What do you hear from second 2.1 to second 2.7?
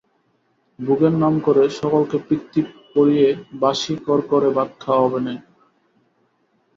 পিত্তি